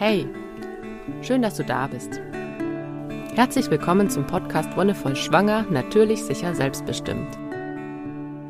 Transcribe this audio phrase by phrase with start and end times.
[0.00, 0.26] Hey,
[1.20, 2.22] schön, dass du da bist.
[3.34, 7.38] Herzlich willkommen zum Podcast Wonnevoll Schwanger, natürlich, sicher, selbstbestimmt.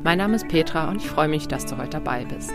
[0.01, 2.53] Mein Name ist Petra und ich freue mich, dass du heute dabei bist.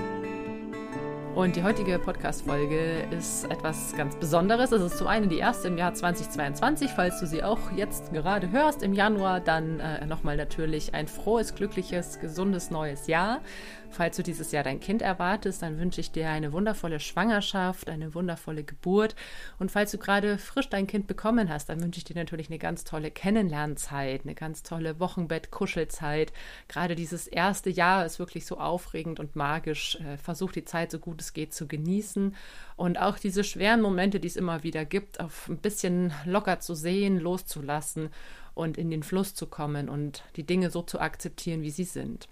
[1.36, 4.72] Und die heutige Podcast-Folge ist etwas ganz Besonderes.
[4.72, 6.90] Es ist zum einen die erste im Jahr 2022.
[6.92, 11.54] Falls du sie auch jetzt gerade hörst im Januar, dann äh, nochmal natürlich ein frohes,
[11.54, 13.42] glückliches, gesundes neues Jahr.
[13.90, 18.14] Falls du dieses Jahr dein Kind erwartest, dann wünsche ich dir eine wundervolle Schwangerschaft, eine
[18.14, 19.14] wundervolle Geburt.
[19.58, 22.58] Und falls du gerade frisch dein Kind bekommen hast, dann wünsche ich dir natürlich eine
[22.58, 26.32] ganz tolle Kennenlernzeit, eine ganz tolle Wochenbett-Kuschelzeit.
[26.68, 29.96] Gerade dieses erste Jahr ist wirklich so aufregend und magisch.
[30.00, 32.34] Äh, versuch die Zeit so gut es geht zu genießen
[32.76, 36.74] und auch diese schweren Momente, die es immer wieder gibt, auf ein bisschen locker zu
[36.74, 38.10] sehen, loszulassen
[38.54, 42.28] und in den Fluss zu kommen und die Dinge so zu akzeptieren, wie sie sind.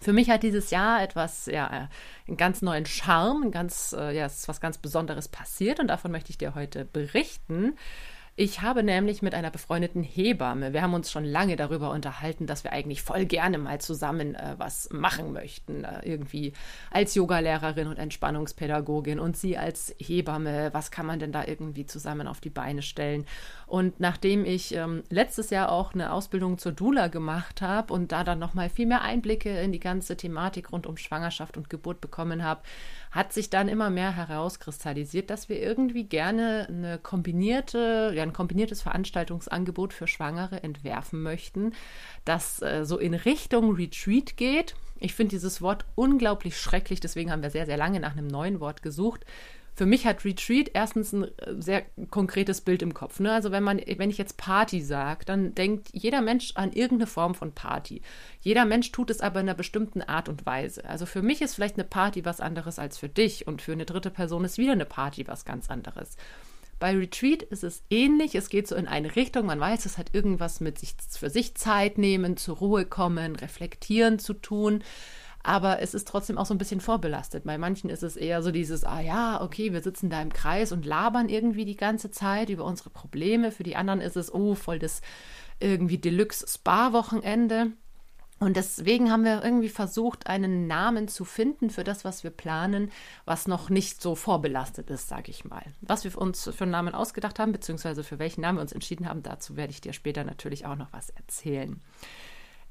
[0.00, 1.88] Für mich hat dieses Jahr etwas, ja,
[2.26, 5.88] einen ganz neuen Charme, ein ganz, äh, ja, es ist was ganz Besonderes passiert und
[5.88, 7.76] davon möchte ich dir heute berichten.
[8.40, 12.62] Ich habe nämlich mit einer befreundeten Hebamme, wir haben uns schon lange darüber unterhalten, dass
[12.62, 15.82] wir eigentlich voll gerne mal zusammen äh, was machen möchten.
[15.82, 16.52] Äh, irgendwie
[16.92, 22.28] als Yogalehrerin und Entspannungspädagogin und sie als Hebamme, was kann man denn da irgendwie zusammen
[22.28, 23.26] auf die Beine stellen?
[23.66, 28.22] Und nachdem ich ähm, letztes Jahr auch eine Ausbildung zur Dula gemacht habe und da
[28.22, 32.44] dann nochmal viel mehr Einblicke in die ganze Thematik rund um Schwangerschaft und Geburt bekommen
[32.44, 32.60] habe,
[33.10, 38.82] hat sich dann immer mehr herauskristallisiert, dass wir irgendwie gerne eine kombinierte, ja, ein kombiniertes
[38.82, 41.72] Veranstaltungsangebot für Schwangere entwerfen möchten,
[42.24, 44.74] das äh, so in Richtung Retreat geht.
[45.00, 48.60] Ich finde dieses Wort unglaublich schrecklich, deswegen haben wir sehr, sehr lange nach einem neuen
[48.60, 49.24] Wort gesucht
[49.78, 53.20] für mich hat Retreat erstens ein äh, sehr konkretes Bild im Kopf.
[53.20, 53.32] Ne?
[53.32, 57.36] Also wenn man, wenn ich jetzt Party sage, dann denkt jeder Mensch an irgendeine Form
[57.36, 58.02] von Party.
[58.40, 60.84] Jeder Mensch tut es aber in einer bestimmten Art und Weise.
[60.84, 63.84] Also für mich ist vielleicht eine Party was anderes als für dich und für eine
[63.84, 66.16] dritte Person ist wieder eine Party was ganz anderes.
[66.80, 68.34] Bei Retreat ist es ähnlich.
[68.34, 69.46] Es geht so in eine Richtung.
[69.46, 74.18] Man weiß, es hat irgendwas mit sich für sich Zeit nehmen, zur Ruhe kommen, reflektieren
[74.18, 74.82] zu tun
[75.42, 77.44] aber es ist trotzdem auch so ein bisschen vorbelastet.
[77.44, 80.72] Bei manchen ist es eher so dieses, ah ja, okay, wir sitzen da im Kreis
[80.72, 83.52] und labern irgendwie die ganze Zeit über unsere Probleme.
[83.52, 85.00] Für die anderen ist es, oh, voll das
[85.60, 87.72] irgendwie Deluxe-Spa-Wochenende.
[88.40, 92.92] Und deswegen haben wir irgendwie versucht, einen Namen zu finden für das, was wir planen,
[93.24, 95.64] was noch nicht so vorbelastet ist, sage ich mal.
[95.80, 99.08] Was wir uns für einen Namen ausgedacht haben, beziehungsweise für welchen Namen wir uns entschieden
[99.08, 101.80] haben, dazu werde ich dir später natürlich auch noch was erzählen.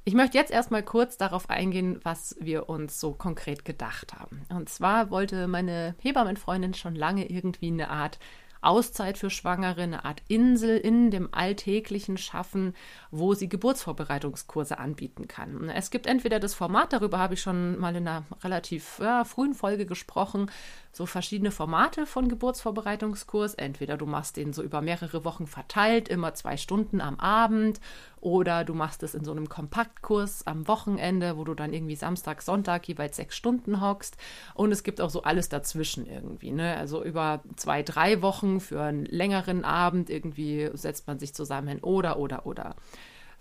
[0.08, 4.44] Ich möchte jetzt erstmal kurz darauf eingehen, was wir uns so konkret gedacht haben.
[4.48, 8.18] Und zwar wollte meine Hebammenfreundin schon lange irgendwie eine Art
[8.62, 12.74] Auszeit für Schwangere, eine Art Insel in dem alltäglichen Schaffen,
[13.12, 15.70] wo sie Geburtsvorbereitungskurse anbieten kann.
[15.70, 19.56] Es gibt entweder das Format, darüber habe ich schon mal in einer relativ ja, frühen
[19.56, 20.50] Folge gesprochen,
[20.98, 23.54] so verschiedene Formate von Geburtsvorbereitungskurs.
[23.54, 27.80] Entweder du machst den so über mehrere Wochen verteilt, immer zwei Stunden am Abend,
[28.20, 32.42] oder du machst es in so einem Kompaktkurs am Wochenende, wo du dann irgendwie Samstag,
[32.42, 34.18] Sonntag jeweils sechs Stunden hockst.
[34.56, 36.52] Und es gibt auch so alles dazwischen irgendwie.
[36.52, 36.76] Ne?
[36.76, 42.18] Also über zwei, drei Wochen für einen längeren Abend irgendwie setzt man sich zusammen oder,
[42.18, 42.76] oder, oder.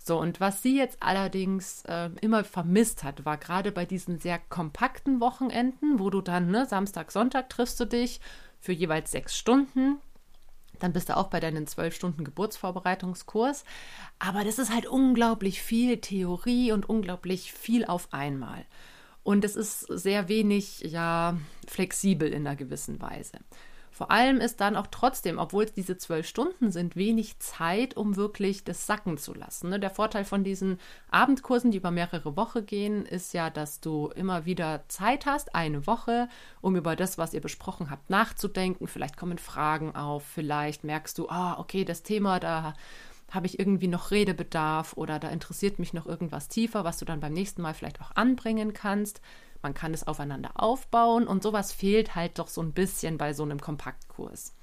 [0.07, 4.39] So, und was sie jetzt allerdings äh, immer vermisst hat, war gerade bei diesen sehr
[4.39, 8.21] kompakten Wochenenden, wo du dann, ne, Samstag, Sonntag triffst du dich
[8.61, 9.97] für jeweils sechs Stunden.
[10.79, 13.65] Dann bist du auch bei deinen zwölf Stunden Geburtsvorbereitungskurs.
[14.17, 18.65] Aber das ist halt unglaublich viel Theorie und unglaublich viel auf einmal.
[19.23, 21.37] Und es ist sehr wenig, ja,
[21.67, 23.39] flexibel in einer gewissen Weise.
[23.97, 28.15] Vor allem ist dann auch trotzdem, obwohl es diese zwölf Stunden sind, wenig Zeit, um
[28.15, 29.69] wirklich das sacken zu lassen.
[29.69, 29.79] Ne?
[29.79, 34.45] Der Vorteil von diesen Abendkursen, die über mehrere Wochen gehen, ist ja, dass du immer
[34.45, 36.29] wieder Zeit hast, eine Woche,
[36.61, 38.85] um über das, was ihr besprochen habt, nachzudenken.
[38.85, 42.75] Vielleicht kommen Fragen auf, vielleicht merkst du, ah, okay, das Thema, da
[43.31, 47.19] habe ich irgendwie noch Redebedarf oder da interessiert mich noch irgendwas tiefer, was du dann
[47.19, 49.21] beim nächsten Mal vielleicht auch anbringen kannst
[49.61, 53.43] man kann es aufeinander aufbauen und sowas fehlt halt doch so ein bisschen bei so
[53.43, 54.53] einem Kompaktkurs.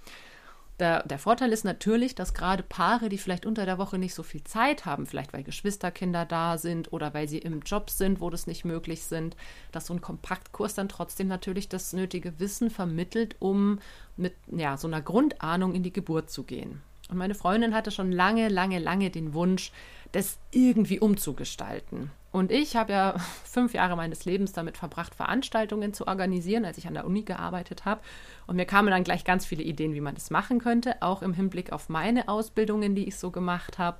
[0.81, 4.25] Der, der, Vorteil ist natürlich, dass gerade Paare, die vielleicht unter der Woche nicht so
[4.25, 8.29] viel Zeit haben, vielleicht weil Geschwisterkinder da sind oder weil sie im Job sind, wo
[8.29, 9.37] das nicht möglich sind,
[9.71, 13.79] dass so ein Kompaktkurs dann trotzdem natürlich das nötige Wissen vermittelt, um
[14.17, 16.83] mit ja, so einer Grundahnung in die Geburt zu gehen.
[17.11, 19.73] Und meine Freundin hatte schon lange, lange, lange den Wunsch,
[20.13, 22.11] das irgendwie umzugestalten.
[22.31, 26.87] Und ich habe ja fünf Jahre meines Lebens damit verbracht, Veranstaltungen zu organisieren, als ich
[26.87, 28.01] an der Uni gearbeitet habe.
[28.47, 31.33] Und mir kamen dann gleich ganz viele Ideen, wie man das machen könnte, auch im
[31.33, 33.99] Hinblick auf meine Ausbildungen, die ich so gemacht habe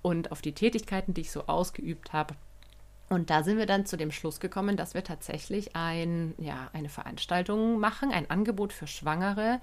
[0.00, 2.34] und auf die Tätigkeiten, die ich so ausgeübt habe.
[3.14, 6.88] Und da sind wir dann zu dem Schluss gekommen, dass wir tatsächlich ein, ja, eine
[6.88, 9.60] Veranstaltung machen, ein Angebot für Schwangere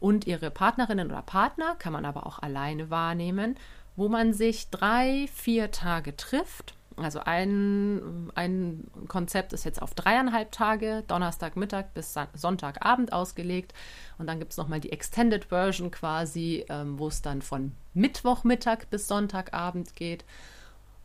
[0.00, 3.56] und ihre Partnerinnen oder Partner, kann man aber auch alleine wahrnehmen,
[3.94, 6.74] wo man sich drei, vier Tage trifft.
[6.96, 13.74] Also ein, ein Konzept ist jetzt auf dreieinhalb Tage, Donnerstagmittag bis Sonntagabend ausgelegt.
[14.16, 18.86] Und dann gibt es nochmal die Extended Version quasi, ähm, wo es dann von Mittwochmittag
[18.90, 20.24] bis Sonntagabend geht.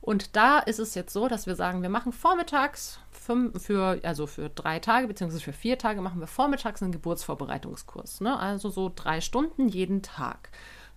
[0.09, 4.25] Und da ist es jetzt so, dass wir sagen, wir machen vormittags fünf, für, also
[4.25, 8.19] für drei Tage beziehungsweise für vier Tage machen wir vormittags einen Geburtsvorbereitungskurs.
[8.19, 8.35] Ne?
[8.39, 10.49] Also so drei Stunden jeden Tag.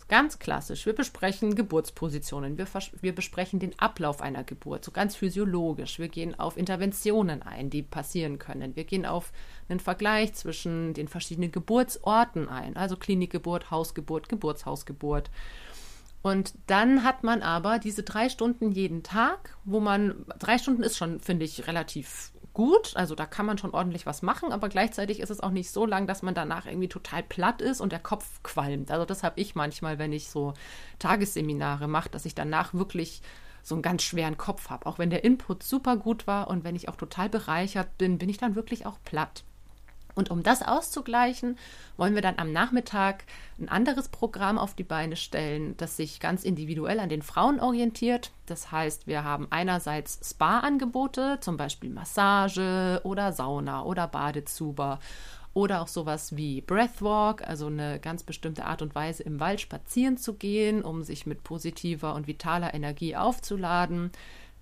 [0.08, 0.86] Ganz klassisch.
[0.86, 2.56] Wir besprechen Geburtspositionen.
[2.56, 2.66] Wir,
[3.02, 5.98] wir besprechen den Ablauf einer Geburt, so ganz physiologisch.
[5.98, 8.76] Wir gehen auf Interventionen ein, die passieren können.
[8.76, 9.30] Wir gehen auf
[9.68, 15.30] einen Vergleich zwischen den verschiedenen Geburtsorten ein, also Klinikgeburt, Hausgeburt, Geburtshausgeburt.
[16.22, 20.96] Und dann hat man aber diese drei Stunden jeden Tag, wo man, drei Stunden ist
[20.96, 22.92] schon, finde ich, relativ gut.
[22.96, 25.86] Also da kann man schon ordentlich was machen, aber gleichzeitig ist es auch nicht so
[25.86, 28.90] lang, dass man danach irgendwie total platt ist und der Kopf qualmt.
[28.90, 30.54] Also das habe ich manchmal, wenn ich so
[30.98, 33.22] Tagesseminare mache, dass ich danach wirklich
[33.62, 34.86] so einen ganz schweren Kopf habe.
[34.86, 38.28] Auch wenn der Input super gut war und wenn ich auch total bereichert bin, bin
[38.28, 39.44] ich dann wirklich auch platt.
[40.14, 41.56] Und um das auszugleichen,
[41.96, 43.24] wollen wir dann am Nachmittag
[43.58, 48.30] ein anderes Programm auf die Beine stellen, das sich ganz individuell an den Frauen orientiert.
[48.46, 54.98] Das heißt, wir haben einerseits Spa-Angebote, zum Beispiel Massage oder Sauna oder Badezuber
[55.54, 60.16] oder auch sowas wie Breathwalk, also eine ganz bestimmte Art und Weise im Wald spazieren
[60.16, 64.12] zu gehen, um sich mit positiver und vitaler Energie aufzuladen.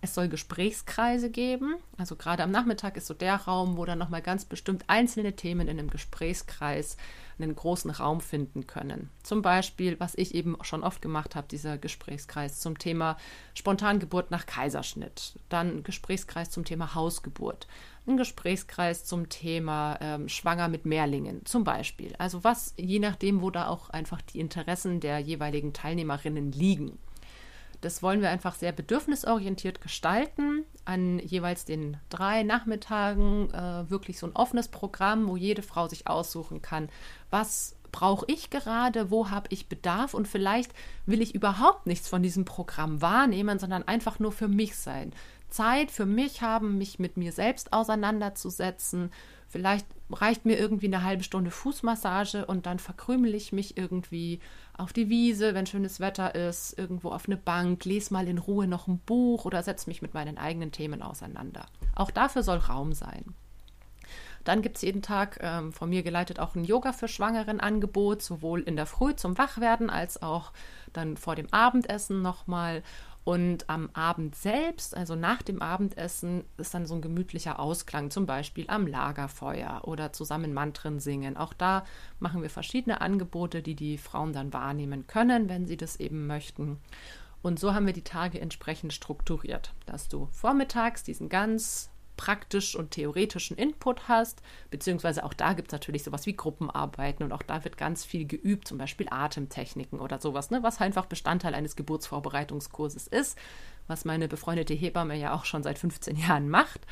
[0.03, 1.77] Es soll Gesprächskreise geben.
[1.99, 5.69] Also gerade am Nachmittag ist so der Raum, wo dann nochmal ganz bestimmt einzelne Themen
[5.69, 6.97] in einem Gesprächskreis
[7.39, 9.11] einen großen Raum finden können.
[9.23, 13.17] Zum Beispiel, was ich eben schon oft gemacht habe, dieser Gesprächskreis zum Thema
[13.55, 15.39] Spontangeburt nach Kaiserschnitt.
[15.49, 17.67] Dann ein Gesprächskreis zum Thema Hausgeburt.
[18.07, 22.15] Ein Gesprächskreis zum Thema ähm, Schwanger mit Mehrlingen zum Beispiel.
[22.19, 26.99] Also was, je nachdem, wo da auch einfach die Interessen der jeweiligen Teilnehmerinnen liegen.
[27.81, 30.65] Das wollen wir einfach sehr bedürfnisorientiert gestalten.
[30.85, 36.07] An jeweils den drei Nachmittagen äh, wirklich so ein offenes Programm, wo jede Frau sich
[36.07, 36.89] aussuchen kann,
[37.31, 40.73] was brauche ich gerade, wo habe ich Bedarf und vielleicht
[41.07, 45.13] will ich überhaupt nichts von diesem Programm wahrnehmen, sondern einfach nur für mich sein.
[45.51, 49.11] Zeit für mich haben, mich mit mir selbst auseinanderzusetzen.
[49.49, 54.41] Vielleicht reicht mir irgendwie eine halbe Stunde Fußmassage und dann verkrümel ich mich irgendwie
[54.77, 58.67] auf die Wiese, wenn schönes Wetter ist, irgendwo auf eine Bank, lese mal in Ruhe
[58.67, 61.67] noch ein Buch oder setze mich mit meinen eigenen Themen auseinander.
[61.95, 63.35] Auch dafür soll Raum sein.
[64.51, 68.21] Dann gibt es jeden Tag ähm, von mir geleitet auch ein Yoga für Schwangeren Angebot,
[68.21, 70.51] sowohl in der Früh zum Wachwerden als auch
[70.93, 72.83] dann vor dem Abendessen nochmal.
[73.23, 78.27] Und am Abend selbst, also nach dem Abendessen, ist dann so ein gemütlicher Ausklang, zum
[78.27, 81.37] Beispiel am Lagerfeuer oder zusammen Mantren singen.
[81.37, 81.85] Auch da
[82.19, 86.81] machen wir verschiedene Angebote, die die Frauen dann wahrnehmen können, wenn sie das eben möchten.
[87.41, 91.90] Und so haben wir die Tage entsprechend strukturiert, dass du vormittags diesen ganz
[92.21, 97.33] praktisch und theoretischen Input hast, beziehungsweise auch da gibt es natürlich sowas wie Gruppenarbeiten und
[97.33, 101.55] auch da wird ganz viel geübt, zum Beispiel Atemtechniken oder sowas, ne, was einfach Bestandteil
[101.55, 103.39] eines Geburtsvorbereitungskurses ist,
[103.87, 106.87] was meine befreundete Hebamme ja auch schon seit 15 Jahren macht.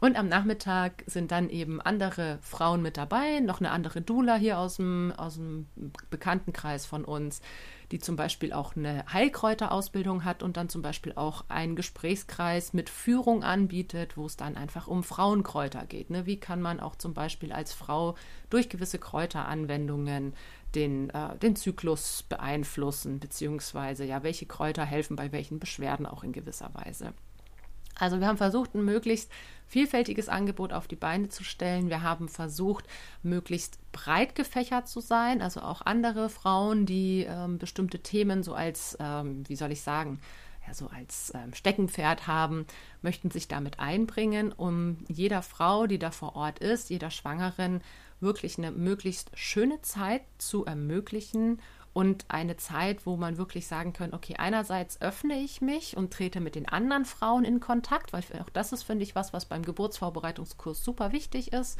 [0.00, 4.58] Und am Nachmittag sind dann eben andere Frauen mit dabei, noch eine andere Dula hier
[4.58, 5.66] aus dem, aus dem
[6.10, 7.40] Bekanntenkreis von uns,
[7.92, 12.90] die zum Beispiel auch eine Heilkräuterausbildung hat und dann zum Beispiel auch einen Gesprächskreis mit
[12.90, 16.10] Führung anbietet, wo es dann einfach um Frauenkräuter geht.
[16.10, 16.26] Ne?
[16.26, 18.14] Wie kann man auch zum Beispiel als Frau
[18.50, 20.34] durch gewisse Kräuteranwendungen
[20.74, 26.32] den, äh, den Zyklus beeinflussen, beziehungsweise ja, welche Kräuter helfen bei welchen Beschwerden auch in
[26.32, 27.14] gewisser Weise.
[27.98, 29.30] Also wir haben versucht, ein möglichst
[29.66, 31.90] vielfältiges Angebot auf die Beine zu stellen.
[31.90, 32.86] Wir haben versucht,
[33.22, 38.96] möglichst breit gefächert zu sein, also auch andere Frauen, die ähm, bestimmte Themen so als,
[39.00, 40.20] ähm, wie soll ich sagen,
[40.66, 42.66] ja, so als ähm, Steckenpferd haben,
[43.02, 47.82] möchten sich damit einbringen, um jeder Frau, die da vor Ort ist, jeder Schwangeren,
[48.20, 51.60] wirklich eine möglichst schöne Zeit zu ermöglichen
[51.98, 56.38] und eine Zeit, wo man wirklich sagen kann, okay, einerseits öffne ich mich und trete
[56.38, 59.64] mit den anderen Frauen in Kontakt, weil auch das ist, finde ich, was, was beim
[59.64, 61.76] Geburtsvorbereitungskurs super wichtig ist.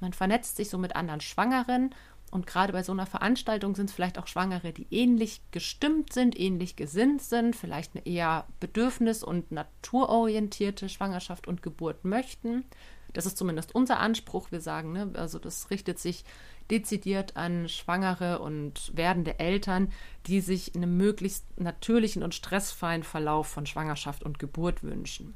[0.00, 1.94] Man vernetzt sich so mit anderen Schwangeren
[2.30, 6.40] und gerade bei so einer Veranstaltung sind es vielleicht auch Schwangere, die ähnlich gestimmt sind,
[6.40, 12.64] ähnlich gesinnt sind, vielleicht eine eher bedürfnis- und naturorientierte Schwangerschaft und Geburt möchten.
[13.12, 14.50] Das ist zumindest unser Anspruch.
[14.50, 16.24] Wir sagen, ne, also das richtet sich
[16.70, 19.92] dezidiert an schwangere und werdende Eltern,
[20.26, 25.34] die sich einen möglichst natürlichen und stressfreien Verlauf von Schwangerschaft und Geburt wünschen.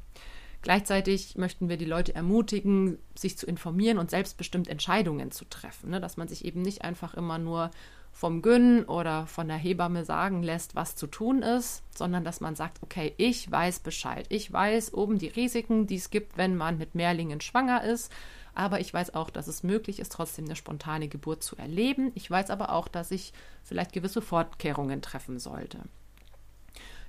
[0.62, 5.90] Gleichzeitig möchten wir die Leute ermutigen, sich zu informieren und selbstbestimmt Entscheidungen zu treffen.
[5.90, 6.00] Ne?
[6.00, 7.72] Dass man sich eben nicht einfach immer nur
[8.12, 12.54] vom Gyn oder von der Hebamme sagen lässt, was zu tun ist, sondern dass man
[12.54, 14.26] sagt, okay, ich weiß Bescheid.
[14.28, 18.12] Ich weiß oben die Risiken, die es gibt, wenn man mit Mehrlingen schwanger ist.
[18.54, 22.12] Aber ich weiß auch, dass es möglich ist, trotzdem eine spontane Geburt zu erleben.
[22.14, 23.32] Ich weiß aber auch, dass ich
[23.62, 25.78] vielleicht gewisse Fortkehrungen treffen sollte.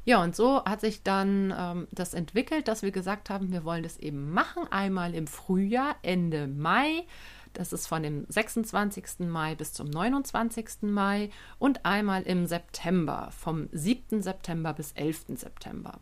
[0.06, 3.84] Ja, und so hat sich dann ähm, das entwickelt, dass wir gesagt haben, wir wollen
[3.84, 4.64] das eben machen.
[4.70, 7.06] Einmal im Frühjahr, Ende Mai.
[7.54, 9.20] Das ist von dem 26.
[9.20, 10.82] Mai bis zum 29.
[10.82, 14.22] Mai und einmal im September, vom 7.
[14.22, 15.26] September bis 11.
[15.36, 16.00] September.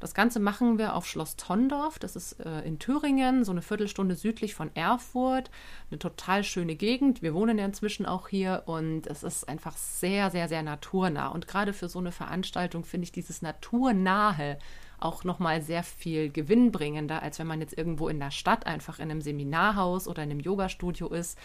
[0.00, 1.98] Das Ganze machen wir auf Schloss Tondorf.
[1.98, 5.50] Das ist äh, in Thüringen, so eine Viertelstunde südlich von Erfurt.
[5.90, 7.20] Eine total schöne Gegend.
[7.20, 11.28] Wir wohnen ja inzwischen auch hier und es ist einfach sehr, sehr, sehr naturnah.
[11.28, 14.58] Und gerade für so eine Veranstaltung finde ich dieses Naturnahe
[14.98, 19.10] auch nochmal sehr viel gewinnbringender, als wenn man jetzt irgendwo in der Stadt einfach in
[19.10, 21.38] einem Seminarhaus oder in einem Yogastudio ist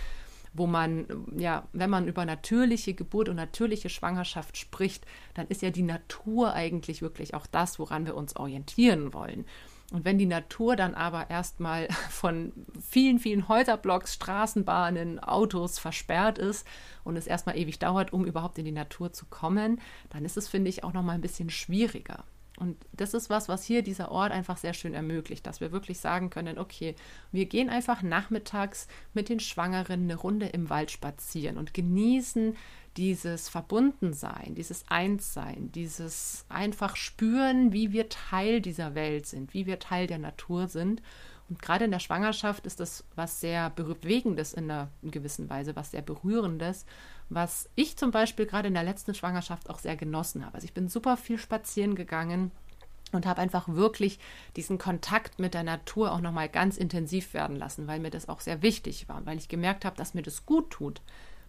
[0.56, 1.06] wo man,
[1.38, 6.54] ja, wenn man über natürliche Geburt und natürliche Schwangerschaft spricht, dann ist ja die Natur
[6.54, 9.46] eigentlich wirklich auch das, woran wir uns orientieren wollen.
[9.92, 16.66] Und wenn die Natur dann aber erstmal von vielen, vielen Häuserblocks, Straßenbahnen, Autos versperrt ist
[17.04, 20.48] und es erstmal ewig dauert, um überhaupt in die Natur zu kommen, dann ist es,
[20.48, 22.24] finde ich, auch nochmal ein bisschen schwieriger.
[22.58, 26.00] Und das ist was, was hier dieser Ort einfach sehr schön ermöglicht, dass wir wirklich
[26.00, 26.96] sagen können, okay,
[27.32, 32.56] wir gehen einfach nachmittags mit den Schwangeren eine Runde im Wald spazieren und genießen
[32.98, 39.80] dieses Verbundensein, dieses Einssein, dieses einfach spüren, wie wir Teil dieser Welt sind, wie wir
[39.80, 41.02] Teil der Natur sind.
[41.50, 45.92] Und gerade in der Schwangerschaft ist das was sehr Bewegendes in einer gewissen Weise, was
[45.92, 46.86] sehr Berührendes,
[47.30, 50.56] was ich zum Beispiel gerade in der letzten Schwangerschaft auch sehr genossen habe.
[50.56, 52.52] Also ich bin super viel spazieren gegangen
[53.12, 54.20] und habe einfach wirklich
[54.56, 58.42] diesen Kontakt mit der Natur auch nochmal ganz intensiv werden lassen, weil mir das auch
[58.42, 61.02] sehr wichtig war, weil ich gemerkt habe, dass mir das gut tut.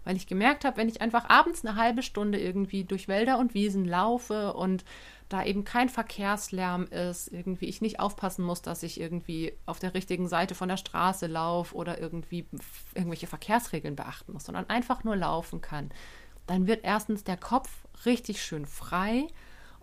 [0.06, 3.54] Weil ich gemerkt habe, wenn ich einfach abends eine halbe Stunde irgendwie durch Wälder und
[3.54, 4.84] Wiesen laufe und
[5.28, 9.94] da eben kein Verkehrslärm ist, irgendwie ich nicht aufpassen muss, dass ich irgendwie auf der
[9.94, 12.46] richtigen Seite von der Straße laufe oder irgendwie
[12.94, 15.90] irgendwelche Verkehrsregeln beachten muss, sondern einfach nur laufen kann,
[16.46, 17.68] dann wird erstens der Kopf
[18.04, 19.26] richtig schön frei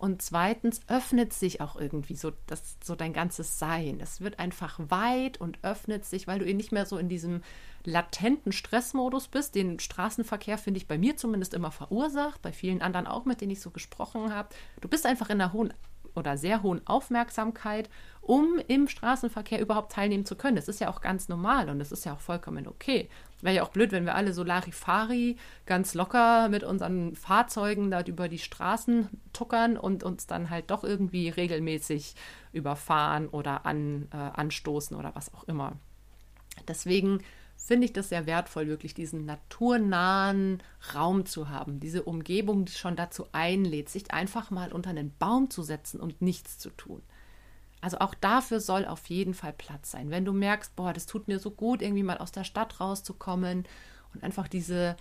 [0.03, 4.01] und zweitens öffnet sich auch irgendwie so, das, so dein ganzes Sein.
[4.01, 7.41] Es wird einfach weit und öffnet sich, weil du eben nicht mehr so in diesem
[7.85, 13.07] latenten Stressmodus bist, den Straßenverkehr, finde ich, bei mir zumindest immer verursacht, bei vielen anderen
[13.07, 14.49] auch, mit denen ich so gesprochen habe.
[14.81, 15.73] Du bist einfach in einer hohen
[16.15, 17.89] oder sehr hohen Aufmerksamkeit,
[18.21, 20.55] um im Straßenverkehr überhaupt teilnehmen zu können.
[20.55, 23.09] Das ist ja auch ganz normal und das ist ja auch vollkommen okay.
[23.41, 28.01] Wäre ja auch blöd, wenn wir alle so Larifari ganz locker mit unseren Fahrzeugen da
[28.01, 32.15] über die Straßen tuckern und uns dann halt doch irgendwie regelmäßig
[32.53, 35.73] überfahren oder an, äh, anstoßen oder was auch immer.
[36.67, 37.19] Deswegen
[37.63, 40.61] finde ich das sehr wertvoll, wirklich diesen naturnahen
[40.93, 45.49] Raum zu haben, diese Umgebung, die schon dazu einlädt, sich einfach mal unter einen Baum
[45.49, 47.01] zu setzen und nichts zu tun.
[47.79, 50.09] Also auch dafür soll auf jeden Fall Platz sein.
[50.09, 53.63] Wenn du merkst, boah, das tut mir so gut, irgendwie mal aus der Stadt rauszukommen
[54.13, 54.97] und einfach diese,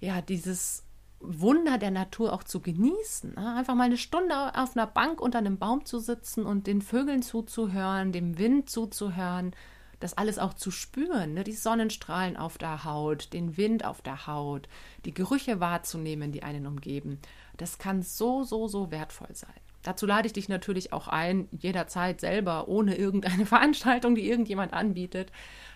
[0.00, 0.82] ja, dieses
[1.20, 3.34] Wunder der Natur auch zu genießen.
[3.34, 3.54] Ne?
[3.54, 7.20] Einfach mal eine Stunde auf einer Bank unter einem Baum zu sitzen und den Vögeln
[7.22, 9.54] zuzuhören, dem Wind zuzuhören,
[10.00, 11.44] das alles auch zu spüren, ne?
[11.44, 14.68] die Sonnenstrahlen auf der Haut, den Wind auf der Haut,
[15.04, 17.18] die Gerüche wahrzunehmen, die einen umgeben,
[17.56, 19.54] das kann so, so, so wertvoll sein.
[19.82, 25.30] Dazu lade ich dich natürlich auch ein, jederzeit selber, ohne irgendeine Veranstaltung, die irgendjemand anbietet,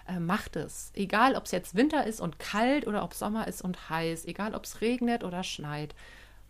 [0.08, 0.90] äh, macht es.
[0.94, 4.54] Egal, ob es jetzt Winter ist und kalt oder ob Sommer ist und heiß, egal,
[4.56, 5.94] ob es regnet oder schneit.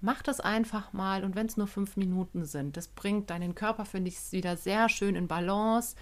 [0.00, 3.84] Mach das einfach mal und wenn es nur fünf Minuten sind, das bringt deinen Körper,
[3.84, 5.94] finde ich, wieder sehr schön in Balance,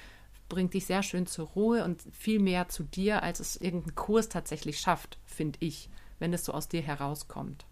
[0.49, 4.29] bringt dich sehr schön zur Ruhe und viel mehr zu dir, als es irgendein Kurs
[4.29, 7.67] tatsächlich schafft, finde ich, wenn es so aus dir herauskommt.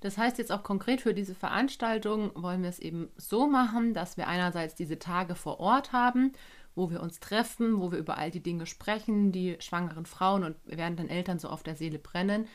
[0.00, 4.16] Das heißt jetzt auch konkret für diese Veranstaltung wollen wir es eben so machen, dass
[4.16, 6.32] wir einerseits diese Tage vor Ort haben,
[6.74, 10.56] wo wir uns treffen, wo wir über all die Dinge sprechen, die schwangeren Frauen und
[10.64, 12.48] werdenden Eltern so auf der Seele brennen,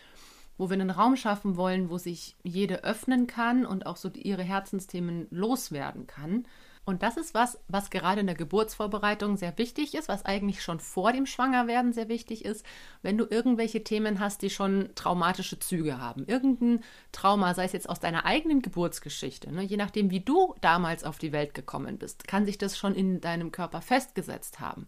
[0.58, 4.44] wo wir einen Raum schaffen wollen, wo sich jede öffnen kann und auch so ihre
[4.44, 6.46] Herzensthemen loswerden kann
[6.88, 10.80] und das ist was, was gerade in der Geburtsvorbereitung sehr wichtig ist, was eigentlich schon
[10.80, 12.66] vor dem Schwangerwerden sehr wichtig ist,
[13.02, 16.24] wenn du irgendwelche Themen hast, die schon traumatische Züge haben.
[16.28, 19.64] Irgendein Trauma, sei es jetzt aus deiner eigenen Geburtsgeschichte, ne?
[19.64, 23.20] je nachdem, wie du damals auf die Welt gekommen bist, kann sich das schon in
[23.20, 24.88] deinem Körper festgesetzt haben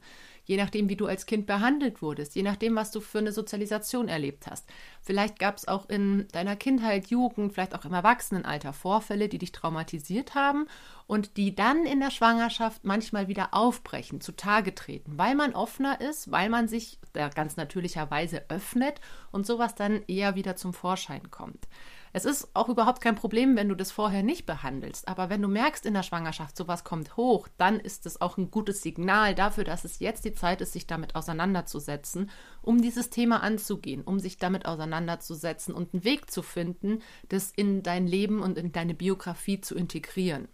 [0.49, 4.07] je nachdem, wie du als Kind behandelt wurdest, je nachdem, was du für eine Sozialisation
[4.07, 4.67] erlebt hast.
[4.99, 9.51] Vielleicht gab es auch in deiner Kindheit, Jugend, vielleicht auch im Erwachsenenalter Vorfälle, die dich
[9.51, 10.65] traumatisiert haben
[11.05, 16.31] und die dann in der Schwangerschaft manchmal wieder aufbrechen, zutage treten, weil man offener ist,
[16.31, 16.97] weil man sich
[17.35, 18.99] ganz natürlicherweise öffnet
[19.31, 21.67] und sowas dann eher wieder zum Vorschein kommt.
[22.13, 25.07] Es ist auch überhaupt kein Problem, wenn du das vorher nicht behandelst.
[25.07, 28.51] Aber wenn du merkst in der Schwangerschaft, sowas kommt hoch, dann ist es auch ein
[28.51, 32.29] gutes Signal dafür, dass es jetzt die Zeit ist, sich damit auseinanderzusetzen,
[32.61, 37.83] um dieses Thema anzugehen, um sich damit auseinanderzusetzen und einen Weg zu finden, das in
[37.83, 40.47] dein Leben und in deine Biografie zu integrieren.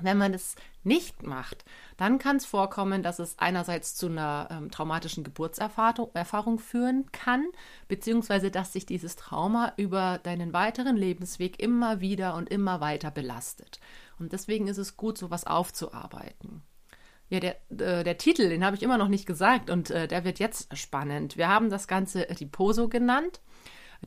[0.00, 1.64] Wenn man es nicht macht,
[1.96, 7.44] dann kann es vorkommen, dass es einerseits zu einer ähm, traumatischen Geburtserfahrung Erfahrung führen kann,
[7.88, 13.80] beziehungsweise dass sich dieses Trauma über deinen weiteren Lebensweg immer wieder und immer weiter belastet.
[14.18, 16.62] Und deswegen ist es gut, sowas aufzuarbeiten.
[17.28, 20.24] Ja, der, äh, der Titel, den habe ich immer noch nicht gesagt und äh, der
[20.24, 21.36] wird jetzt spannend.
[21.36, 23.40] Wir haben das Ganze Riposo genannt.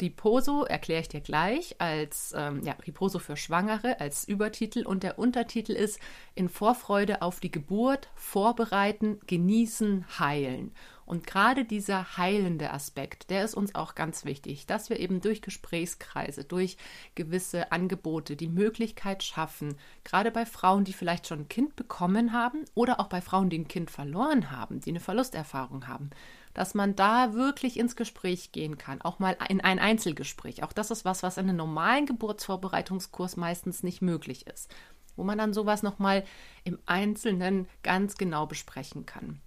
[0.01, 5.17] Riposo erkläre ich dir gleich als ähm, ja, Riposo für Schwangere als Übertitel und der
[5.17, 5.99] Untertitel ist
[6.33, 10.73] In Vorfreude auf die Geburt, vorbereiten, genießen, heilen.
[11.05, 15.41] Und gerade dieser heilende Aspekt, der ist uns auch ganz wichtig, dass wir eben durch
[15.41, 16.77] Gesprächskreise, durch
[17.13, 22.65] gewisse Angebote die Möglichkeit schaffen, gerade bei Frauen, die vielleicht schon ein Kind bekommen haben
[22.73, 26.09] oder auch bei Frauen, die ein Kind verloren haben, die eine Verlusterfahrung haben,
[26.55, 30.63] dass man da wirklich ins Gespräch gehen kann, auch mal in ein Einzelgespräch.
[30.63, 34.73] Auch das ist was, was in einem normalen Geburtsvorbereitungskurs meistens nicht möglich ist,
[35.15, 36.23] wo man dann sowas nochmal
[36.63, 39.41] im Einzelnen ganz genau besprechen kann.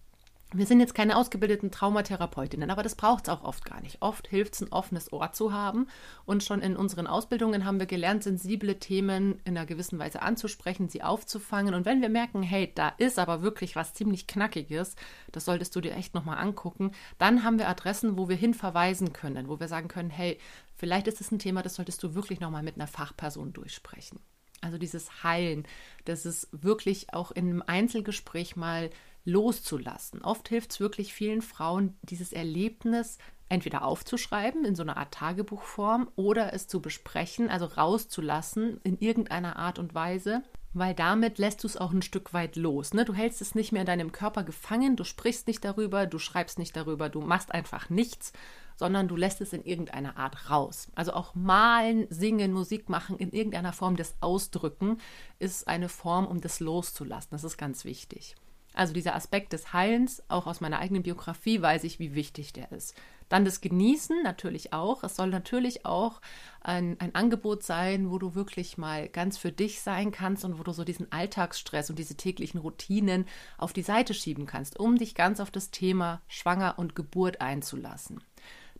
[0.54, 4.00] Wir sind jetzt keine ausgebildeten Traumatherapeutinnen, aber das braucht es auch oft gar nicht.
[4.00, 5.88] Oft hilft es, ein offenes Ohr zu haben.
[6.24, 10.88] Und schon in unseren Ausbildungen haben wir gelernt, sensible Themen in einer gewissen Weise anzusprechen,
[10.88, 11.74] sie aufzufangen.
[11.74, 14.96] Und wenn wir merken, hey, da ist aber wirklich was ziemlich Knackiges,
[15.32, 19.48] das solltest du dir echt nochmal angucken, dann haben wir Adressen, wo wir hinverweisen können,
[19.48, 20.38] wo wir sagen können, hey,
[20.76, 24.18] vielleicht ist es ein Thema, das solltest du wirklich nochmal mit einer Fachperson durchsprechen.
[24.60, 25.66] Also dieses Heilen,
[26.06, 28.90] das ist wirklich auch in einem Einzelgespräch mal
[29.28, 30.22] loszulassen.
[30.22, 33.18] Oft hilft es wirklich vielen Frauen, dieses Erlebnis
[33.50, 39.56] entweder aufzuschreiben in so einer Art Tagebuchform oder es zu besprechen, also rauszulassen in irgendeiner
[39.56, 40.42] Art und Weise,
[40.74, 42.92] weil damit lässt du es auch ein Stück weit los.
[42.92, 43.04] Ne?
[43.04, 46.58] Du hältst es nicht mehr in deinem Körper gefangen, du sprichst nicht darüber, du schreibst
[46.58, 48.32] nicht darüber, du machst einfach nichts,
[48.76, 50.88] sondern du lässt es in irgendeiner Art raus.
[50.94, 54.98] Also auch malen, singen, Musik machen, in irgendeiner Form des Ausdrücken
[55.38, 57.30] ist eine Form, um das loszulassen.
[57.32, 58.36] Das ist ganz wichtig.
[58.78, 62.70] Also dieser Aspekt des Heilens, auch aus meiner eigenen Biografie weiß ich, wie wichtig der
[62.70, 62.94] ist.
[63.28, 65.02] Dann das Genießen natürlich auch.
[65.02, 66.20] Es soll natürlich auch
[66.60, 70.62] ein, ein Angebot sein, wo du wirklich mal ganz für dich sein kannst und wo
[70.62, 75.16] du so diesen Alltagsstress und diese täglichen Routinen auf die Seite schieben kannst, um dich
[75.16, 78.22] ganz auf das Thema Schwanger und Geburt einzulassen.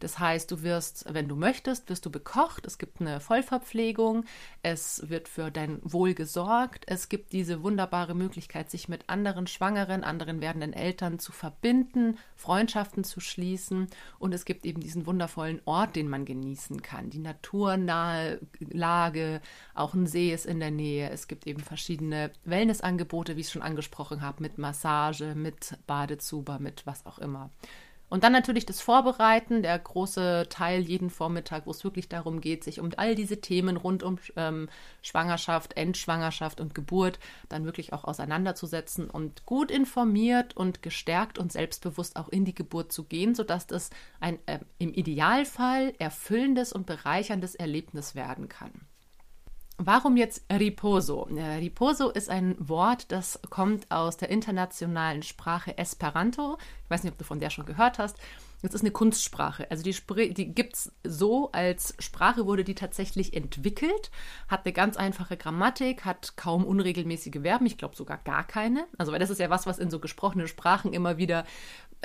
[0.01, 2.67] Das heißt, du wirst, wenn du möchtest, wirst du bekocht.
[2.67, 4.25] Es gibt eine Vollverpflegung.
[4.63, 6.85] Es wird für dein Wohl gesorgt.
[6.87, 13.05] Es gibt diese wunderbare Möglichkeit, sich mit anderen Schwangeren, anderen werdenden Eltern zu verbinden, Freundschaften
[13.05, 13.89] zu schließen.
[14.19, 17.11] Und es gibt eben diesen wundervollen Ort, den man genießen kann.
[17.11, 19.41] Die naturnahe Lage,
[19.75, 21.11] auch ein See ist in der Nähe.
[21.11, 26.59] Es gibt eben verschiedene Wellnessangebote, wie ich es schon angesprochen habe, mit Massage, mit Badezuber,
[26.59, 27.51] mit was auch immer.
[28.09, 32.65] Und dann natürlich das Vorbereiten, der große Teil jeden Vormittag, wo es wirklich darum geht,
[32.65, 34.69] sich um all diese Themen rund um ähm,
[35.03, 37.19] Schwangerschaft, Endschwangerschaft und Geburt
[37.49, 42.93] dann wirklich auch auseinanderzusetzen und gut informiert und gestärkt und selbstbewusst auch in die Geburt
[42.93, 43.91] zu gehen, sodass das
[44.21, 48.73] ein äh, im Idealfall erfüllendes und bereicherndes Erlebnis werden kann.
[49.81, 51.29] Warum jetzt Riposo?
[51.31, 56.59] Riposo ist ein Wort, das kommt aus der internationalen Sprache Esperanto.
[56.83, 58.19] Ich weiß nicht, ob du von der schon gehört hast.
[58.61, 59.71] Das ist eine Kunstsprache.
[59.71, 64.11] Also die, die gibt es so als Sprache, wurde die tatsächlich entwickelt,
[64.49, 68.87] hat eine ganz einfache Grammatik, hat kaum unregelmäßige Verben, ich glaube sogar gar keine.
[68.99, 71.45] Also weil das ist ja was, was in so gesprochenen Sprachen immer wieder äh,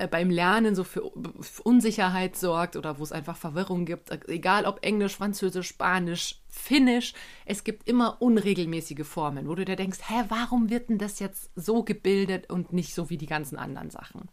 [0.09, 1.03] beim Lernen so für,
[1.63, 7.13] Unsicherheit sorgt oder wo es einfach Verwirrung gibt, egal ob Englisch, Französisch, Spanisch, Finnisch,
[7.45, 11.51] es gibt immer unregelmäßige Formen, wo du dir denkst, hä, warum wird denn das jetzt
[11.55, 14.29] so gebildet und nicht so wie die ganzen anderen Sachen?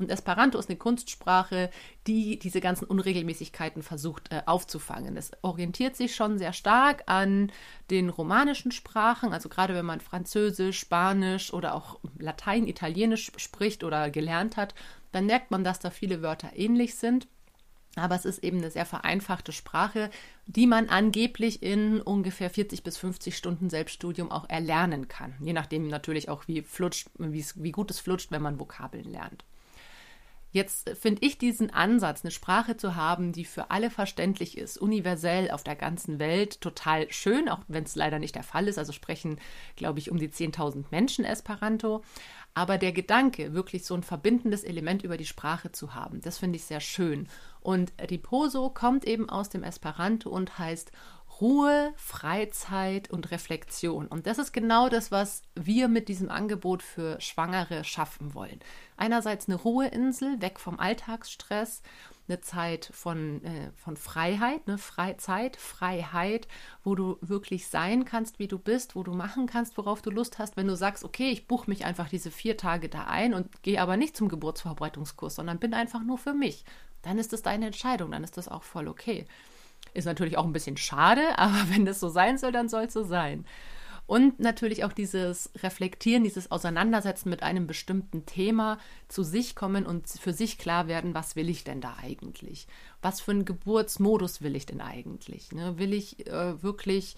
[0.00, 1.70] Und Esperanto ist eine Kunstsprache,
[2.06, 5.16] die diese ganzen Unregelmäßigkeiten versucht äh, aufzufangen.
[5.18, 7.52] Es orientiert sich schon sehr stark an
[7.90, 14.08] den romanischen Sprachen, also gerade wenn man Französisch, Spanisch oder auch Latein, Italienisch spricht oder
[14.08, 14.74] gelernt hat,
[15.12, 17.28] dann merkt man, dass da viele Wörter ähnlich sind.
[17.96, 20.10] Aber es ist eben eine sehr vereinfachte Sprache,
[20.46, 25.34] die man angeblich in ungefähr 40 bis 50 Stunden Selbststudium auch erlernen kann.
[25.40, 29.44] Je nachdem natürlich auch, wie, flutscht, wie gut es flutscht, wenn man Vokabeln lernt.
[30.52, 35.50] Jetzt finde ich diesen Ansatz, eine Sprache zu haben, die für alle verständlich ist, universell
[35.52, 38.76] auf der ganzen Welt, total schön, auch wenn es leider nicht der Fall ist.
[38.76, 39.38] Also sprechen,
[39.76, 42.02] glaube ich, um die 10.000 Menschen Esperanto.
[42.54, 46.56] Aber der Gedanke, wirklich so ein verbindendes Element über die Sprache zu haben, das finde
[46.56, 47.28] ich sehr schön.
[47.60, 50.90] Und Riposo kommt eben aus dem Esperanto und heißt
[51.40, 54.06] Ruhe, Freizeit und Reflexion.
[54.06, 58.60] Und das ist genau das, was wir mit diesem Angebot für Schwangere schaffen wollen.
[58.96, 61.82] Einerseits eine Ruheinsel, weg vom Alltagsstress,
[62.28, 66.46] eine Zeit von, äh, von Freiheit, eine Freizeit, Freiheit,
[66.84, 70.38] wo du wirklich sein kannst, wie du bist, wo du machen kannst, worauf du Lust
[70.38, 70.56] hast.
[70.56, 73.80] Wenn du sagst, okay, ich buche mich einfach diese vier Tage da ein und gehe
[73.80, 76.64] aber nicht zum Geburtsvorbereitungskurs, sondern bin einfach nur für mich,
[77.02, 79.26] dann ist das deine Entscheidung, dann ist das auch voll okay.
[79.94, 82.92] Ist natürlich auch ein bisschen schade, aber wenn das so sein soll, dann soll es
[82.92, 83.44] so sein.
[84.06, 90.08] Und natürlich auch dieses Reflektieren, dieses Auseinandersetzen mit einem bestimmten Thema, zu sich kommen und
[90.08, 92.66] für sich klar werden, was will ich denn da eigentlich?
[93.02, 95.52] Was für einen Geburtsmodus will ich denn eigentlich?
[95.52, 95.78] Ne?
[95.78, 97.14] Will ich äh, wirklich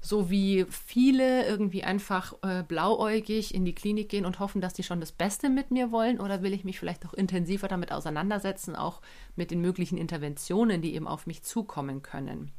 [0.00, 4.82] so wie viele irgendwie einfach äh, blauäugig in die Klinik gehen und hoffen, dass die
[4.82, 6.20] schon das Beste mit mir wollen?
[6.20, 9.02] Oder will ich mich vielleicht auch intensiver damit auseinandersetzen, auch
[9.36, 12.50] mit den möglichen Interventionen, die eben auf mich zukommen können?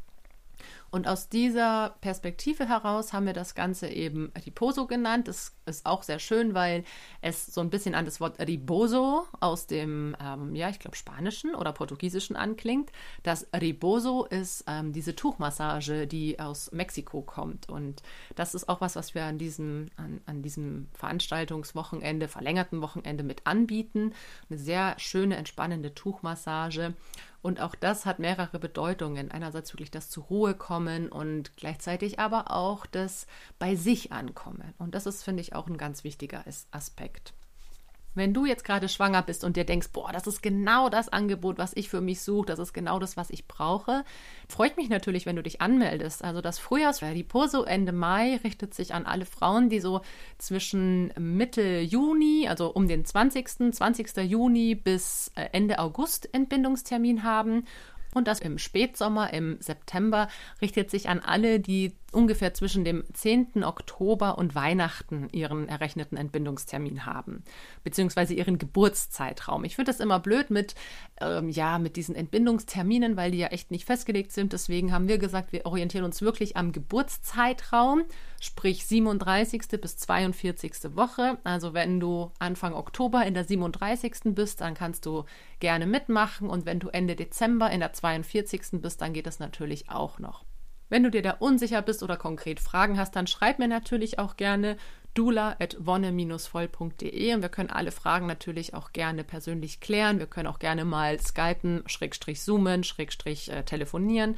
[0.91, 5.30] Und aus dieser Perspektive heraus haben wir das Ganze eben Riposo genannt.
[5.30, 6.84] Das ist auch sehr schön, weil
[7.21, 11.56] es so ein bisschen an das Wort Riboso aus dem, ähm, ja, ich glaube, Spanischen
[11.56, 12.91] oder Portugiesischen anklingt.
[13.23, 17.69] Das Riboso ist ähm, diese Tuchmassage, die aus Mexiko kommt.
[17.69, 18.04] Und
[18.36, 23.47] das ist auch was, was wir an diesem, an, an diesem Veranstaltungswochenende, verlängerten Wochenende mit
[23.47, 24.13] anbieten.
[24.49, 26.95] Eine sehr schöne, entspannende Tuchmassage.
[27.41, 29.32] Und auch das hat mehrere Bedeutungen.
[29.32, 33.27] Einerseits wirklich das zur Ruhe kommen und gleichzeitig aber auch das
[33.59, 34.73] bei sich ankommen.
[34.77, 37.33] Und das ist, finde ich, auch ein ganz wichtiger Aspekt.
[38.13, 41.57] Wenn du jetzt gerade schwanger bist und dir denkst, boah, das ist genau das Angebot,
[41.57, 44.03] was ich für mich suche, das ist genau das, was ich brauche,
[44.49, 46.21] freut mich natürlich, wenn du dich anmeldest.
[46.21, 50.01] Also das Frühjahrsriposo Ende Mai richtet sich an alle Frauen, die so
[50.37, 53.73] zwischen Mitte Juni, also um den 20.
[53.73, 54.17] 20.
[54.17, 57.63] Juni bis äh, Ende August Entbindungstermin haben
[58.13, 60.28] und das im Spätsommer, im September,
[60.62, 63.63] richtet sich an alle, die ungefähr zwischen dem 10.
[63.63, 67.43] Oktober und Weihnachten ihren errechneten Entbindungstermin haben,
[67.84, 69.63] beziehungsweise ihren Geburtszeitraum.
[69.63, 70.76] Ich finde das immer blöd mit,
[71.19, 74.54] ähm, ja, mit diesen Entbindungsterminen, weil die ja echt nicht festgelegt sind.
[74.54, 78.04] Deswegen haben wir gesagt, wir orientieren uns wirklich am Geburtszeitraum,
[78.39, 79.80] sprich 37.
[79.82, 80.95] bis 42.
[80.95, 81.38] Woche.
[81.43, 84.36] Also wenn du Anfang Oktober in der 37.
[84.36, 85.26] bist, dann kannst du
[85.60, 88.82] gerne mitmachen und wenn du Ende Dezember in der 42.
[88.82, 90.43] bist, dann geht es natürlich auch noch.
[90.91, 94.36] Wenn du dir da unsicher bist oder konkret Fragen hast, dann schreib mir natürlich auch
[94.36, 94.75] gerne
[95.13, 100.19] dula.wonne-voll.de und wir können alle Fragen natürlich auch gerne persönlich klären.
[100.19, 104.36] Wir können auch gerne mal skypen, schrägstrich zoomen, schrägstrich äh, telefonieren,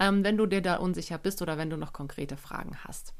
[0.00, 3.14] ähm, wenn du dir da unsicher bist oder wenn du noch konkrete Fragen hast.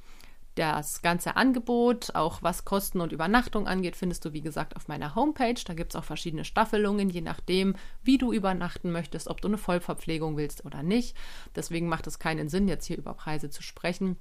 [0.55, 5.17] Das ganze Angebot, auch was Kosten und Übernachtung angeht, findest du, wie gesagt, auf meiner
[5.17, 5.61] Homepage.
[5.65, 9.59] Da gibt es auch verschiedene Staffelungen, je nachdem, wie du übernachten möchtest, ob du eine
[9.59, 11.17] Vollverpflegung willst oder nicht.
[11.57, 14.17] Deswegen macht es keinen Sinn, jetzt hier über Preise zu sprechen.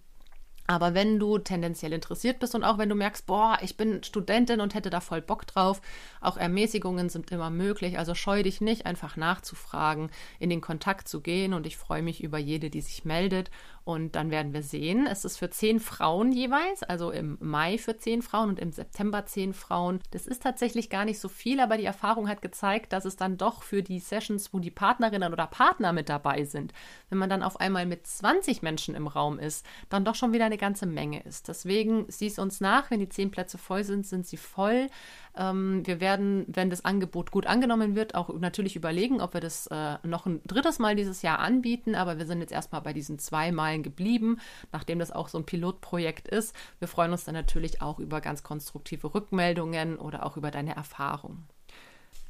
[0.65, 4.61] Aber wenn du tendenziell interessiert bist und auch wenn du merkst, boah, ich bin Studentin
[4.61, 5.81] und hätte da voll Bock drauf,
[6.21, 7.97] auch Ermäßigungen sind immer möglich.
[7.97, 11.53] Also scheu dich nicht, einfach nachzufragen, in den Kontakt zu gehen.
[11.53, 13.51] Und ich freue mich über jede, die sich meldet.
[13.85, 17.97] Und dann werden wir sehen, es ist für zehn Frauen jeweils, also im Mai für
[17.97, 19.99] zehn Frauen und im September zehn Frauen.
[20.11, 23.37] Das ist tatsächlich gar nicht so viel, aber die Erfahrung hat gezeigt, dass es dann
[23.37, 26.73] doch für die Sessions, wo die Partnerinnen oder Partner mit dabei sind,
[27.09, 30.45] wenn man dann auf einmal mit 20 Menschen im Raum ist, dann doch schon wieder
[30.45, 31.49] eine ganze Menge ist.
[31.49, 34.89] Deswegen sieh uns nach, wenn die zehn Plätze voll sind, sind sie voll.
[35.35, 39.67] Ähm, wir werden, wenn das Angebot gut angenommen wird, auch natürlich überlegen, ob wir das
[39.67, 41.95] äh, noch ein drittes Mal dieses Jahr anbieten.
[41.95, 44.39] Aber wir sind jetzt erstmal bei diesen zwei Malen geblieben,
[44.71, 46.55] nachdem das auch so ein Pilotprojekt ist.
[46.79, 51.47] Wir freuen uns dann natürlich auch über ganz konstruktive Rückmeldungen oder auch über deine Erfahrungen.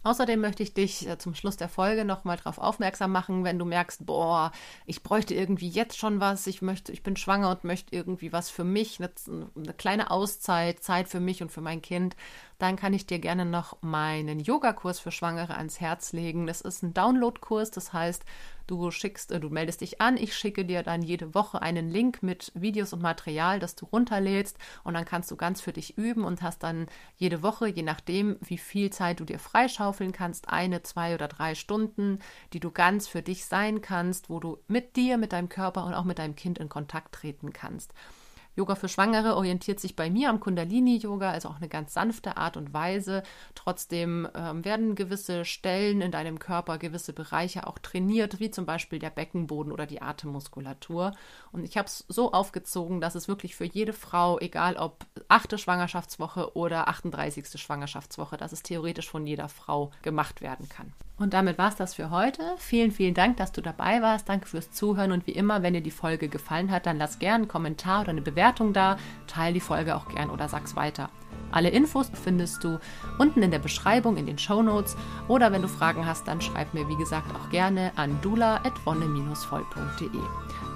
[0.04, 3.64] Außerdem möchte ich dich äh, zum Schluss der Folge nochmal darauf aufmerksam machen, wenn du
[3.64, 4.52] merkst, boah,
[4.86, 8.50] ich bräuchte irgendwie jetzt schon was, ich möchte, ich bin schwanger und möchte irgendwie was
[8.50, 9.12] für mich, eine,
[9.56, 12.18] eine kleine Auszeit, Zeit für mich und für mein Kind,
[12.60, 16.48] dann kann ich dir gerne noch meinen Yogakurs für Schwangere ans Herz legen.
[16.48, 18.24] Das ist ein Downloadkurs, das heißt,
[18.66, 22.24] Du schickst, äh, du meldest dich an, ich schicke dir dann jede Woche einen Link
[22.24, 26.24] mit Videos und Material, das du runterlädst und dann kannst du ganz für dich üben
[26.24, 26.88] und hast dann
[27.18, 31.56] jede Woche, je nachdem, wie viel Zeit du dir freischaufeln kannst, eine, zwei oder drei
[31.56, 32.20] Stunden,
[32.54, 35.94] die du ganz für dich sein kannst, wo du mit dir, mit deinem Körper und
[35.94, 37.94] auch mit deinem Kind in Kontakt treten kannst.
[38.56, 42.56] Yoga für Schwangere orientiert sich bei mir am Kundalini-Yoga, also auch eine ganz sanfte Art
[42.56, 43.24] und Weise.
[43.56, 49.00] Trotzdem ähm, werden gewisse Stellen in deinem Körper, gewisse Bereiche auch trainiert, wie zum Beispiel
[49.00, 51.14] der Beckenboden oder die Atemmuskulatur.
[51.52, 55.58] Und ich habe es so aufgezogen, dass es wirklich für jede Frau, egal ob achte
[55.58, 57.60] Schwangerschaftswoche oder 38.
[57.60, 60.94] Schwangerschaftswoche, dass es theoretisch von jeder Frau gemacht werden kann.
[61.24, 62.44] Und damit war es das für heute.
[62.58, 64.28] Vielen, vielen Dank, dass du dabei warst.
[64.28, 65.14] Danke fürs Zuhören.
[65.14, 68.10] Und wie immer, wenn dir die Folge gefallen hat, dann lass gerne einen Kommentar oder
[68.10, 68.98] eine Bewertung da.
[69.26, 71.10] Teil die Folge auch gern oder sag's weiter.
[71.50, 72.78] Alle Infos findest du
[73.20, 74.98] unten in der Beschreibung in den Show Notes.
[75.30, 80.10] Oder wenn du Fragen hast, dann schreib mir wie gesagt auch gerne an dula.wonne-voll.de.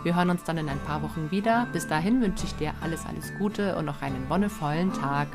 [0.03, 1.67] Wir hören uns dann in ein paar Wochen wieder.
[1.73, 5.27] Bis dahin wünsche ich dir alles, alles Gute und noch einen wonnevollen Tag.